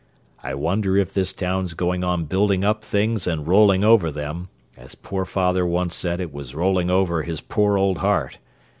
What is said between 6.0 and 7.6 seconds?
it was rolling over his